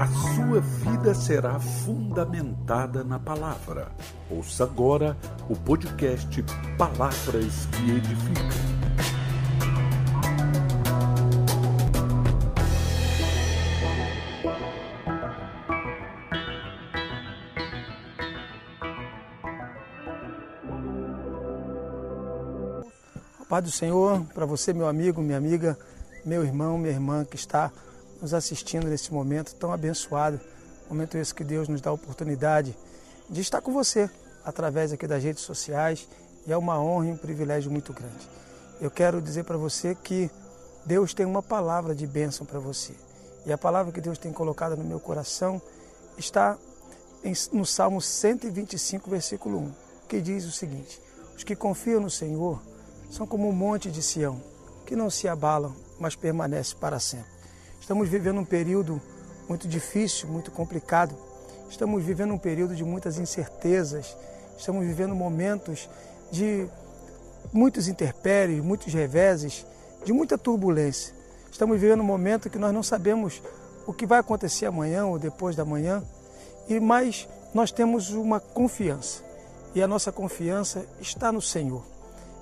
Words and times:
A 0.00 0.06
sua 0.06 0.62
vida 0.62 1.14
será 1.14 1.60
fundamentada 1.60 3.04
na 3.04 3.18
palavra. 3.18 3.92
Ouça 4.30 4.64
agora 4.64 5.14
o 5.46 5.54
podcast 5.54 6.42
Palavras 6.78 7.66
que 7.66 7.90
Edificam. 7.90 8.48
Paz 23.46 23.64
do 23.64 23.70
Senhor 23.70 24.24
para 24.32 24.46
você, 24.46 24.72
meu 24.72 24.88
amigo, 24.88 25.20
minha 25.20 25.36
amiga, 25.36 25.78
meu 26.24 26.42
irmão, 26.42 26.78
minha 26.78 26.94
irmã 26.94 27.22
que 27.22 27.36
está 27.36 27.70
nos 28.20 28.34
assistindo 28.34 28.86
nesse 28.86 29.12
momento 29.12 29.54
tão 29.54 29.72
abençoado. 29.72 30.40
Momento 30.88 31.16
esse 31.16 31.34
que 31.34 31.44
Deus 31.44 31.68
nos 31.68 31.80
dá 31.80 31.90
a 31.90 31.92
oportunidade 31.92 32.76
de 33.28 33.40
estar 33.40 33.60
com 33.60 33.72
você 33.72 34.10
através 34.44 34.92
aqui 34.92 35.06
das 35.06 35.22
redes 35.22 35.42
sociais 35.42 36.08
e 36.46 36.52
é 36.52 36.56
uma 36.56 36.80
honra 36.80 37.06
e 37.06 37.12
um 37.12 37.16
privilégio 37.16 37.70
muito 37.70 37.92
grande. 37.92 38.28
Eu 38.80 38.90
quero 38.90 39.20
dizer 39.20 39.44
para 39.44 39.56
você 39.56 39.94
que 39.94 40.30
Deus 40.84 41.12
tem 41.14 41.26
uma 41.26 41.42
palavra 41.42 41.94
de 41.94 42.06
bênção 42.06 42.46
para 42.46 42.58
você. 42.58 42.94
E 43.46 43.52
a 43.52 43.58
palavra 43.58 43.92
que 43.92 44.00
Deus 44.00 44.18
tem 44.18 44.32
colocado 44.32 44.76
no 44.76 44.84
meu 44.84 44.98
coração 44.98 45.60
está 46.16 46.58
no 47.52 47.66
Salmo 47.66 48.00
125, 48.00 49.10
versículo 49.10 49.58
1, 49.58 49.72
que 50.08 50.20
diz 50.20 50.44
o 50.44 50.50
seguinte: 50.50 51.00
Os 51.36 51.44
que 51.44 51.54
confiam 51.54 52.00
no 52.00 52.10
Senhor 52.10 52.60
são 53.10 53.26
como 53.26 53.48
um 53.48 53.52
monte 53.52 53.90
de 53.90 54.02
Sião, 54.02 54.42
que 54.86 54.96
não 54.96 55.10
se 55.10 55.28
abalam, 55.28 55.74
mas 55.98 56.16
permanece 56.16 56.74
para 56.74 56.98
sempre. 56.98 57.39
Estamos 57.80 58.08
vivendo 58.08 58.38
um 58.38 58.44
período 58.44 59.00
muito 59.48 59.66
difícil, 59.66 60.28
muito 60.28 60.50
complicado. 60.50 61.16
Estamos 61.68 62.04
vivendo 62.04 62.34
um 62.34 62.38
período 62.38 62.76
de 62.76 62.84
muitas 62.84 63.18
incertezas. 63.18 64.16
Estamos 64.56 64.86
vivendo 64.86 65.14
momentos 65.14 65.88
de 66.30 66.68
muitos 67.52 67.88
interpérios, 67.88 68.64
muitos 68.64 68.92
reveses, 68.92 69.66
de 70.04 70.12
muita 70.12 70.38
turbulência. 70.38 71.14
Estamos 71.50 71.80
vivendo 71.80 72.00
um 72.00 72.04
momento 72.04 72.50
que 72.50 72.58
nós 72.58 72.72
não 72.72 72.82
sabemos 72.82 73.42
o 73.86 73.92
que 73.92 74.06
vai 74.06 74.20
acontecer 74.20 74.66
amanhã 74.66 75.06
ou 75.06 75.18
depois 75.18 75.56
da 75.56 75.64
manhã, 75.64 76.04
e 76.68 76.78
mais 76.78 77.26
nós 77.52 77.72
temos 77.72 78.10
uma 78.10 78.38
confiança. 78.38 79.24
E 79.74 79.82
a 79.82 79.88
nossa 79.88 80.12
confiança 80.12 80.84
está 81.00 81.32
no 81.32 81.40
Senhor 81.40 81.82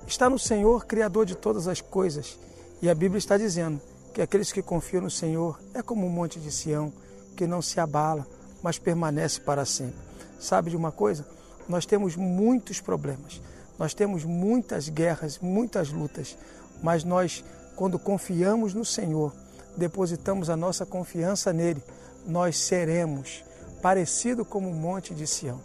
está 0.09 0.29
no 0.29 0.39
Senhor, 0.39 0.87
Criador 0.87 1.27
de 1.27 1.35
todas 1.35 1.69
as 1.69 1.81
coisas. 1.81 2.39
E 2.81 2.89
a 2.89 2.95
Bíblia 2.95 3.19
está 3.19 3.37
dizendo 3.37 3.81
que 4.19 4.23
aqueles 4.23 4.51
que 4.51 4.61
confiam 4.61 5.05
no 5.05 5.11
Senhor 5.13 5.61
é 5.73 5.81
como 5.81 6.05
um 6.05 6.11
monte 6.11 6.41
de 6.41 6.51
Sião, 6.51 6.93
que 7.37 7.47
não 7.47 7.63
se 7.63 7.79
abala, 7.79 8.27
mas 8.61 8.77
permanece 8.77 9.41
para 9.41 9.65
sempre. 9.65 9.95
Sabe 10.41 10.71
de 10.71 10.77
uma 10.77 10.91
coisa? 10.91 11.25
Nós 11.69 11.87
temos 11.87 12.17
muitos 12.17 12.81
problemas, 12.81 13.41
nós 13.79 13.95
temos 13.95 14.25
muitas 14.25 14.89
guerras, 14.89 15.39
muitas 15.39 15.93
lutas, 15.93 16.37
mas 16.83 17.05
nós, 17.05 17.45
quando 17.77 17.97
confiamos 17.97 18.75
no 18.75 18.85
Senhor, 18.85 19.33
depositamos 19.77 20.51
a 20.51 20.57
nossa 20.57 20.85
confiança 20.85 21.53
nele, 21.53 21.81
nós 22.27 22.59
seremos 22.59 23.45
parecido 23.81 24.45
como 24.45 24.69
um 24.69 24.75
monte 24.75 25.15
de 25.15 25.29
Sião. 25.29 25.61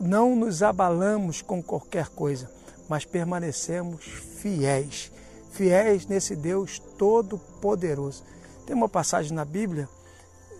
Não 0.00 0.34
nos 0.34 0.64
abalamos 0.64 1.42
com 1.42 1.62
qualquer 1.62 2.08
coisa, 2.08 2.50
mas 2.88 3.04
permanecemos 3.04 4.04
fiéis, 4.04 5.12
fiéis 5.58 6.06
nesse 6.06 6.36
Deus 6.36 6.78
todo-poderoso. 6.96 8.22
Tem 8.64 8.76
uma 8.76 8.88
passagem 8.88 9.32
na 9.32 9.44
Bíblia 9.44 9.88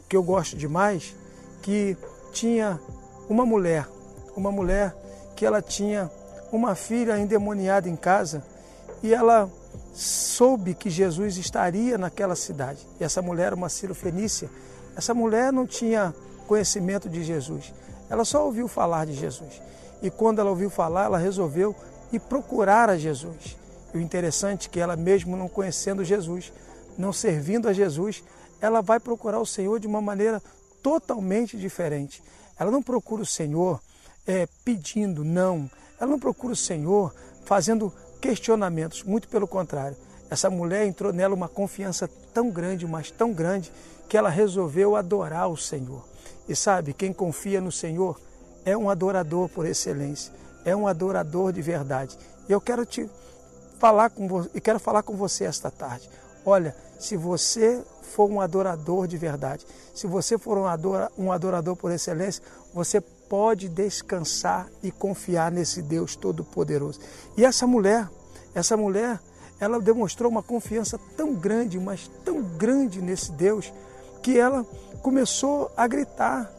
que 0.08 0.16
eu 0.16 0.24
gosto 0.24 0.56
demais, 0.56 1.14
que 1.62 1.96
tinha 2.32 2.80
uma 3.28 3.46
mulher, 3.46 3.86
uma 4.34 4.50
mulher 4.50 4.92
que 5.36 5.46
ela 5.46 5.62
tinha 5.62 6.10
uma 6.50 6.74
filha 6.74 7.16
endemoniada 7.16 7.88
em 7.88 7.94
casa 7.94 8.42
e 9.00 9.14
ela 9.14 9.48
soube 9.94 10.74
que 10.74 10.90
Jesus 10.90 11.36
estaria 11.36 11.96
naquela 11.96 12.34
cidade. 12.34 12.84
E 12.98 13.04
essa 13.04 13.22
mulher 13.22 13.46
era 13.46 13.54
uma 13.54 13.68
Fenícia. 13.68 14.50
Essa 14.96 15.14
mulher 15.14 15.52
não 15.52 15.64
tinha 15.64 16.12
conhecimento 16.48 17.08
de 17.08 17.22
Jesus. 17.22 17.72
Ela 18.10 18.24
só 18.24 18.44
ouviu 18.44 18.66
falar 18.66 19.06
de 19.06 19.12
Jesus. 19.12 19.62
E 20.02 20.10
quando 20.10 20.40
ela 20.40 20.50
ouviu 20.50 20.70
falar, 20.70 21.04
ela 21.04 21.18
resolveu 21.18 21.76
e 22.12 22.18
procurar 22.18 22.90
a 22.90 22.98
Jesus. 22.98 23.56
O 23.98 24.00
interessante 24.00 24.68
é 24.68 24.70
que 24.70 24.78
ela, 24.78 24.94
mesmo 24.94 25.36
não 25.36 25.48
conhecendo 25.48 26.04
Jesus, 26.04 26.52
não 26.96 27.12
servindo 27.12 27.68
a 27.68 27.72
Jesus, 27.72 28.22
ela 28.60 28.80
vai 28.80 29.00
procurar 29.00 29.40
o 29.40 29.46
Senhor 29.46 29.80
de 29.80 29.88
uma 29.88 30.00
maneira 30.00 30.40
totalmente 30.80 31.56
diferente. 31.56 32.22
Ela 32.56 32.70
não 32.70 32.80
procura 32.80 33.22
o 33.22 33.26
Senhor 33.26 33.80
é, 34.24 34.46
pedindo, 34.64 35.24
não. 35.24 35.68
Ela 36.00 36.12
não 36.12 36.18
procura 36.20 36.52
o 36.52 36.56
Senhor 36.56 37.12
fazendo 37.44 37.92
questionamentos, 38.20 39.02
muito 39.02 39.26
pelo 39.26 39.48
contrário. 39.48 39.96
Essa 40.30 40.48
mulher 40.48 40.86
entrou 40.86 41.12
nela 41.12 41.34
uma 41.34 41.48
confiança 41.48 42.08
tão 42.32 42.50
grande, 42.50 42.86
mas 42.86 43.10
tão 43.10 43.32
grande, 43.32 43.72
que 44.08 44.16
ela 44.16 44.28
resolveu 44.28 44.94
adorar 44.94 45.48
o 45.48 45.56
Senhor. 45.56 46.06
E 46.48 46.54
sabe, 46.54 46.94
quem 46.94 47.12
confia 47.12 47.60
no 47.60 47.72
Senhor 47.72 48.16
é 48.64 48.76
um 48.76 48.88
adorador 48.88 49.48
por 49.48 49.66
excelência 49.66 50.32
é 50.68 50.76
um 50.76 50.86
adorador 50.86 51.52
de 51.52 51.62
verdade. 51.62 52.16
E 52.48 52.52
eu 52.52 52.60
quero 52.60 52.84
te 52.84 53.08
falar 53.78 54.10
com 54.10 54.26
você, 54.28 54.50
e 54.54 54.60
quero 54.60 54.78
falar 54.78 55.02
com 55.02 55.16
você 55.16 55.44
esta 55.44 55.70
tarde. 55.70 56.08
Olha, 56.44 56.74
se 56.98 57.16
você 57.16 57.82
for 58.02 58.30
um 58.30 58.40
adorador 58.40 59.06
de 59.06 59.16
verdade, 59.16 59.66
se 59.94 60.06
você 60.06 60.36
for 60.38 60.58
um, 60.58 60.66
adora, 60.66 61.10
um 61.16 61.30
adorador 61.30 61.76
por 61.76 61.92
excelência, 61.92 62.42
você 62.74 63.00
pode 63.00 63.68
descansar 63.68 64.68
e 64.82 64.90
confiar 64.90 65.50
nesse 65.52 65.82
Deus 65.82 66.16
Todo-Poderoso. 66.16 67.00
E 67.36 67.44
essa 67.44 67.66
mulher, 67.66 68.08
essa 68.54 68.76
mulher, 68.76 69.20
ela 69.60 69.80
demonstrou 69.80 70.30
uma 70.30 70.42
confiança 70.42 70.98
tão 71.16 71.34
grande, 71.34 71.78
mas 71.78 72.10
tão 72.24 72.42
grande 72.42 73.02
nesse 73.02 73.32
Deus, 73.32 73.72
que 74.22 74.38
ela 74.38 74.64
começou 75.02 75.70
a 75.76 75.86
gritar 75.86 76.50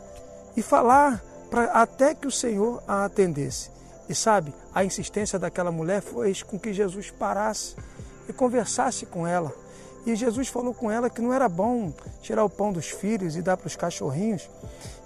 e 0.55 0.61
falar 0.61 1.23
para 1.49 1.63
até 1.71 2.13
que 2.13 2.27
o 2.27 2.31
Senhor 2.31 2.81
a 2.87 3.05
atendesse. 3.05 3.71
E 4.09 4.15
sabe, 4.15 4.51
a 4.73 4.83
insistência 4.83 5.37
daquela 5.37 5.71
mulher 5.71 6.01
fez 6.01 6.41
com 6.41 6.59
que 6.59 6.73
Jesus 6.73 7.11
parasse 7.11 7.75
e 8.27 8.33
conversasse 8.33 9.05
com 9.05 9.27
ela. 9.27 9.53
E 10.05 10.15
Jesus 10.15 10.47
falou 10.47 10.73
com 10.73 10.89
ela 10.89 11.09
que 11.09 11.21
não 11.21 11.31
era 11.31 11.47
bom 11.47 11.93
tirar 12.21 12.43
o 12.43 12.49
pão 12.49 12.73
dos 12.73 12.89
filhos 12.89 13.35
e 13.35 13.41
dar 13.41 13.55
para 13.55 13.67
os 13.67 13.75
cachorrinhos. 13.75 14.49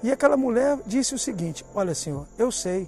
E 0.01 0.11
aquela 0.11 0.37
mulher 0.37 0.77
disse 0.85 1.13
o 1.13 1.19
seguinte: 1.19 1.65
Olha, 1.75 1.93
Senhor, 1.93 2.25
eu 2.37 2.51
sei, 2.51 2.87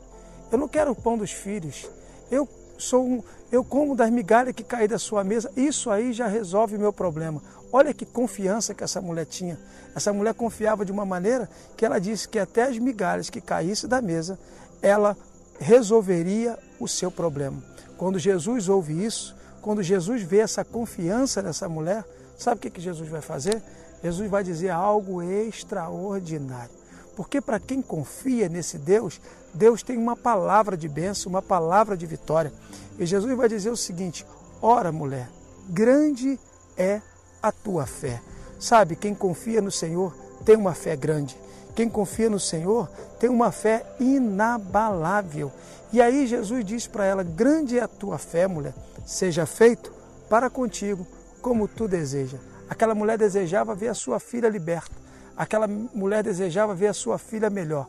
eu 0.52 0.58
não 0.58 0.68
quero 0.68 0.92
o 0.92 0.96
pão 0.96 1.18
dos 1.18 1.32
filhos. 1.32 1.90
Eu 2.32 2.48
sou 2.78 3.06
um, 3.06 3.24
eu 3.52 3.64
como 3.64 3.96
das 3.96 4.10
migalhas 4.10 4.56
que 4.56 4.64
caem 4.64 4.88
da 4.88 5.00
sua 5.00 5.24
mesa. 5.24 5.52
Isso 5.56 5.90
aí 5.90 6.14
já 6.14 6.28
resolve 6.28 6.78
o 6.78 6.80
meu 6.80 6.94
problema. 6.94 7.42
Olha 7.74 7.94
que 7.94 8.06
confiança 8.06 8.74
que 8.74 8.84
essa 8.84 9.02
mulher 9.02 9.26
tinha. 9.26 9.60
Essa 9.94 10.14
mulher 10.14 10.34
confiava 10.34 10.86
de 10.86 10.92
uma 10.92 11.06
maneira 11.06 11.50
que 11.76 11.86
ela 11.86 12.00
disse 12.00 12.28
que 12.28 12.40
até 12.40 12.64
as 12.64 12.78
migalhas 12.78 13.30
que 13.30 13.42
caíssem 13.42 13.90
da 13.90 14.02
mesa, 14.02 14.40
ela 14.82 15.18
resolveria 15.60 16.58
o 16.80 16.88
seu 16.88 17.10
problema. 17.10 17.62
Quando 17.98 18.20
Jesus 18.20 18.68
ouve 18.70 19.06
isso, 19.06 19.36
quando 19.62 19.82
Jesus 19.82 20.22
vê 20.22 20.40
essa 20.40 20.64
confiança 20.64 21.42
nessa 21.42 21.68
mulher, 21.68 22.04
sabe 22.38 22.58
o 22.58 22.62
que, 22.62 22.70
que 22.70 22.82
Jesus 22.82 23.10
vai 23.10 23.22
fazer? 23.22 23.62
Jesus 24.04 24.30
vai 24.30 24.44
dizer 24.44 24.70
algo 24.70 25.22
extraordinário. 25.22 26.72
Porque 27.16 27.40
para 27.40 27.60
quem 27.60 27.82
confia 27.82 28.50
nesse 28.50 28.78
Deus, 28.78 29.22
Deus 29.54 29.82
tem 29.82 29.98
uma 29.98 30.16
palavra 30.16 30.76
de 30.76 30.88
bênção, 30.88 31.30
uma 31.30 31.42
palavra 31.42 31.96
de 31.96 32.06
vitória. 32.06 32.52
E 33.00 33.06
Jesus 33.06 33.36
vai 33.36 33.48
dizer 33.48 33.70
o 33.70 33.78
seguinte: 33.78 34.26
Ora, 34.62 34.92
mulher, 34.92 35.30
grande 35.70 36.38
é 36.78 37.02
a 37.42 37.52
tua 37.52 37.86
fé. 37.86 38.22
Sabe, 38.60 38.96
quem 38.96 39.16
confia 39.16 39.62
no 39.62 39.72
Senhor 39.72 40.14
tem 40.44 40.56
uma 40.56 40.74
fé 40.74 40.96
grande. 40.96 41.38
Quem 41.76 41.90
confia 41.90 42.30
no 42.30 42.40
Senhor 42.40 42.90
tem 43.20 43.30
uma 43.30 43.52
fé 43.52 43.86
inabalável. 44.00 45.52
E 45.92 46.02
aí 46.02 46.26
Jesus 46.26 46.64
diz 46.64 46.88
para 46.88 47.06
ela: 47.06 47.22
Grande 47.22 47.78
é 47.78 47.84
a 47.84 47.88
tua 47.88 48.18
fé, 48.18 48.48
mulher, 48.48 48.74
seja 49.06 49.46
feito 49.46 49.92
para 50.30 50.50
contigo 50.50 51.06
como 51.42 51.68
tu 51.68 51.88
deseja. 51.88 52.38
Aquela 52.70 52.96
mulher 52.96 53.18
desejava 53.18 53.76
ver 53.76 53.90
a 53.90 53.94
sua 53.94 54.20
filha 54.20 54.48
liberta. 54.50 54.96
Aquela 55.36 55.68
mulher 55.68 56.24
desejava 56.24 56.74
ver 56.74 56.88
a 56.88 56.94
sua 56.94 57.18
filha 57.18 57.50
melhor. 57.50 57.88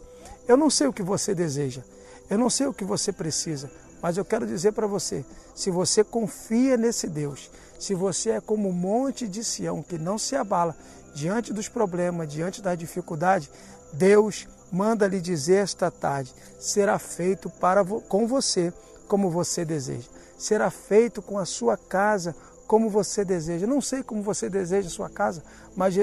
Eu 0.49 0.57
não 0.57 0.69
sei 0.69 0.89
o 0.89 0.93
que 0.93 1.03
você 1.03 1.35
deseja, 1.35 1.83
eu 2.29 2.37
não 2.37 2.51
sei 2.51 2.67
o 2.67 2.75
que 2.75 2.85
você 2.85 3.13
precisa, 3.13 3.71
mas 4.03 4.17
eu 4.17 4.25
quero 4.25 4.47
dizer 4.47 4.73
para 4.73 4.87
você: 4.87 5.25
se 5.55 5.71
você 5.71 6.03
confia 6.03 6.77
nesse 6.77 7.09
Deus, 7.09 7.51
se 7.79 7.95
você 7.95 8.31
é 8.31 8.41
como 8.41 8.69
um 8.69 8.73
monte 8.73 9.29
de 9.29 9.45
Sião 9.45 9.83
que 9.83 9.97
não 9.97 10.19
se 10.19 10.35
abala 10.35 10.77
diante 11.17 11.51
dos 11.51 11.67
problemas, 11.67 12.29
diante 12.29 12.61
das 12.61 12.77
dificuldades, 12.77 13.49
Deus 13.91 14.47
manda 14.71 15.09
lhe 15.09 15.19
dizer 15.19 15.57
esta 15.65 15.91
tarde: 15.91 16.33
será 16.61 16.99
feito 16.99 17.49
para 17.49 17.83
com 17.85 18.27
você 18.27 18.73
como 19.09 19.31
você 19.31 19.65
deseja. 19.65 20.09
Será 20.37 20.71
feito 20.71 21.23
com 21.23 21.39
a 21.39 21.47
sua 21.47 21.79
casa 21.79 22.37
como 22.67 22.91
você 22.91 23.25
deseja. 23.25 23.67
Não 23.67 23.81
sei 23.81 24.03
como 24.03 24.23
você 24.23 24.51
deseja 24.51 24.89
a 24.89 24.91
sua 24.91 25.09
casa, 25.09 25.43
mas 25.75 25.97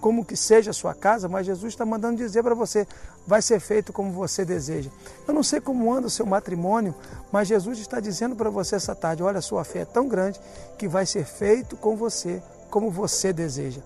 como 0.00 0.24
que 0.24 0.36
seja 0.36 0.72
a 0.72 0.74
sua 0.74 0.92
casa, 0.92 1.28
mas 1.28 1.46
Jesus 1.46 1.72
está 1.72 1.86
mandando 1.86 2.16
dizer 2.16 2.42
para 2.42 2.56
você, 2.56 2.88
vai 3.24 3.40
ser 3.40 3.60
feito 3.60 3.92
como 3.92 4.10
você 4.10 4.44
deseja. 4.44 4.90
Eu 5.28 5.32
não 5.32 5.44
sei 5.44 5.60
como 5.60 5.94
anda 5.94 6.08
o 6.08 6.10
seu 6.10 6.26
matrimônio, 6.26 6.92
mas 7.30 7.46
Jesus 7.46 7.78
está 7.78 8.00
dizendo 8.00 8.34
para 8.34 8.50
você 8.50 8.74
essa 8.74 8.96
tarde, 8.96 9.22
olha, 9.22 9.38
a 9.38 9.42
sua 9.42 9.62
fé 9.62 9.80
é 9.80 9.84
tão 9.84 10.08
grande 10.08 10.40
que 10.76 10.88
vai 10.88 11.06
ser 11.06 11.24
feito 11.24 11.76
com 11.76 11.94
você 11.94 12.42
como 12.68 12.90
você 12.90 13.32
deseja. 13.32 13.80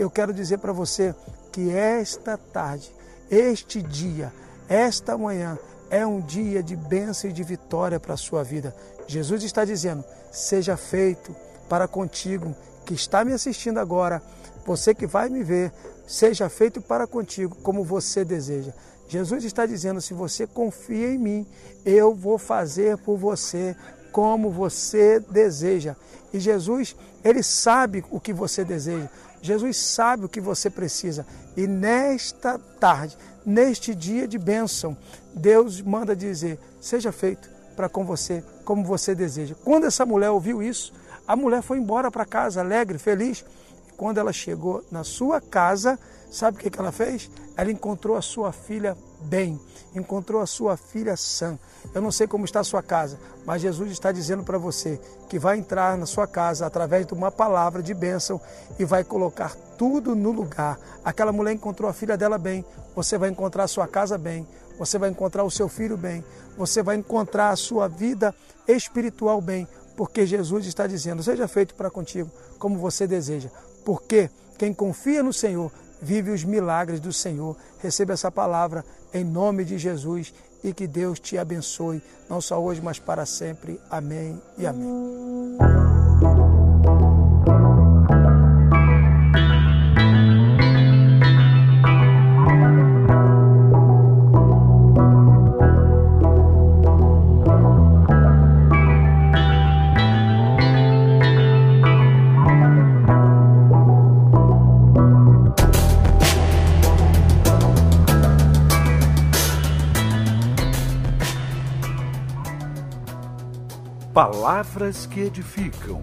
Eu 0.00 0.08
quero 0.08 0.32
dizer 0.32 0.56
para 0.56 0.72
você 0.72 1.14
que 1.52 1.70
esta 1.70 2.38
tarde, 2.38 2.90
este 3.30 3.82
dia, 3.82 4.32
esta 4.66 5.18
manhã 5.18 5.58
é 5.90 6.06
um 6.06 6.22
dia 6.22 6.62
de 6.62 6.74
bênção 6.74 7.28
e 7.28 7.34
de 7.34 7.42
vitória 7.42 8.00
para 8.00 8.14
a 8.14 8.16
sua 8.16 8.42
vida. 8.42 8.74
Jesus 9.06 9.42
está 9.42 9.62
dizendo: 9.62 10.02
seja 10.32 10.74
feito 10.74 11.36
para 11.68 11.86
contigo 11.86 12.56
que 12.86 12.94
está 12.94 13.22
me 13.26 13.34
assistindo 13.34 13.78
agora 13.78 14.22
você 14.64 14.94
que 14.94 15.06
vai 15.06 15.28
me 15.28 15.44
ver, 15.44 15.70
seja 16.06 16.48
feito 16.48 16.80
para 16.80 17.06
contigo 17.06 17.54
como 17.56 17.84
você 17.84 18.24
deseja. 18.24 18.72
Jesus 19.06 19.44
está 19.44 19.66
dizendo: 19.66 20.00
se 20.00 20.14
você 20.14 20.46
confia 20.46 21.12
em 21.12 21.18
mim, 21.18 21.46
eu 21.84 22.14
vou 22.14 22.38
fazer 22.38 22.96
por 22.96 23.18
você 23.18 23.76
como 24.12 24.50
você 24.50 25.20
deseja. 25.20 25.94
E 26.32 26.40
Jesus, 26.40 26.96
ele 27.22 27.42
sabe 27.42 28.02
o 28.10 28.18
que 28.18 28.32
você 28.32 28.64
deseja. 28.64 29.10
Jesus 29.42 29.76
sabe 29.76 30.24
o 30.24 30.28
que 30.28 30.40
você 30.40 30.68
precisa. 30.68 31.26
E 31.56 31.66
nesta 31.66 32.58
tarde, 32.58 33.16
neste 33.44 33.94
dia 33.94 34.28
de 34.28 34.38
bênção, 34.38 34.96
Deus 35.34 35.80
manda 35.80 36.14
dizer: 36.14 36.58
seja 36.80 37.10
feito 37.12 37.48
para 37.76 37.88
com 37.88 38.04
você 38.04 38.44
como 38.64 38.84
você 38.84 39.14
deseja. 39.14 39.54
Quando 39.64 39.86
essa 39.86 40.04
mulher 40.04 40.30
ouviu 40.30 40.62
isso, 40.62 40.92
a 41.26 41.34
mulher 41.34 41.62
foi 41.62 41.78
embora 41.78 42.10
para 42.10 42.24
casa 42.24 42.60
alegre, 42.60 42.98
feliz. 42.98 43.44
Quando 44.00 44.16
ela 44.16 44.32
chegou 44.32 44.82
na 44.90 45.04
sua 45.04 45.42
casa, 45.42 45.98
sabe 46.30 46.56
o 46.56 46.70
que 46.70 46.78
ela 46.78 46.90
fez? 46.90 47.30
Ela 47.54 47.70
encontrou 47.70 48.16
a 48.16 48.22
sua 48.22 48.50
filha 48.50 48.96
bem, 49.24 49.60
encontrou 49.94 50.40
a 50.40 50.46
sua 50.46 50.74
filha 50.74 51.18
sã. 51.18 51.58
Eu 51.94 52.00
não 52.00 52.10
sei 52.10 52.26
como 52.26 52.46
está 52.46 52.60
a 52.60 52.64
sua 52.64 52.82
casa, 52.82 53.18
mas 53.44 53.60
Jesus 53.60 53.92
está 53.92 54.10
dizendo 54.10 54.42
para 54.42 54.56
você 54.56 54.98
que 55.28 55.38
vai 55.38 55.58
entrar 55.58 55.98
na 55.98 56.06
sua 56.06 56.26
casa 56.26 56.64
através 56.64 57.06
de 57.06 57.12
uma 57.12 57.30
palavra 57.30 57.82
de 57.82 57.92
bênção 57.92 58.40
e 58.78 58.86
vai 58.86 59.04
colocar 59.04 59.54
tudo 59.76 60.16
no 60.16 60.32
lugar. 60.32 60.78
Aquela 61.04 61.30
mulher 61.30 61.52
encontrou 61.52 61.90
a 61.90 61.92
filha 61.92 62.16
dela 62.16 62.38
bem, 62.38 62.64
você 62.96 63.18
vai 63.18 63.28
encontrar 63.28 63.64
a 63.64 63.68
sua 63.68 63.86
casa 63.86 64.16
bem, 64.16 64.48
você 64.78 64.96
vai 64.96 65.10
encontrar 65.10 65.44
o 65.44 65.50
seu 65.50 65.68
filho 65.68 65.98
bem, 65.98 66.24
você 66.56 66.82
vai 66.82 66.96
encontrar 66.96 67.50
a 67.50 67.56
sua 67.56 67.86
vida 67.86 68.34
espiritual 68.66 69.42
bem, 69.42 69.68
porque 69.94 70.24
Jesus 70.24 70.64
está 70.64 70.86
dizendo: 70.86 71.22
seja 71.22 71.46
feito 71.46 71.74
para 71.74 71.90
contigo 71.90 72.30
como 72.58 72.78
você 72.78 73.06
deseja 73.06 73.50
porque 73.84 74.30
quem 74.58 74.72
confia 74.72 75.22
no 75.22 75.32
Senhor 75.32 75.70
vive 76.00 76.30
os 76.30 76.44
milagres 76.44 77.00
do 77.00 77.12
Senhor. 77.12 77.56
Receba 77.80 78.12
essa 78.12 78.30
palavra 78.30 78.84
em 79.12 79.24
nome 79.24 79.64
de 79.64 79.78
Jesus 79.78 80.32
e 80.62 80.72
que 80.72 80.86
Deus 80.86 81.18
te 81.18 81.38
abençoe, 81.38 82.02
não 82.28 82.40
só 82.40 82.62
hoje, 82.62 82.80
mas 82.82 82.98
para 82.98 83.24
sempre. 83.24 83.80
Amém 83.90 84.40
e 84.58 84.66
amém. 84.66 84.90
Palavras 114.20 115.06
que 115.06 115.20
edificam. 115.20 116.02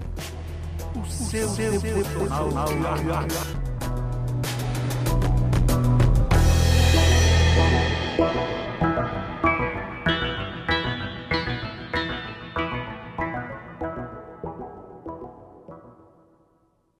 O 0.95 1.05
seu, 1.05 1.47
seu 1.49 1.79
devocional 1.79 2.65
diário. 2.65 3.66